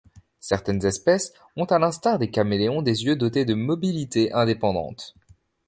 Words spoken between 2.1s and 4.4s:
des caméléons des yeux dotés de mobilité